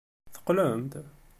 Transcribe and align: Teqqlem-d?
Teqqlem-d? 0.33 0.93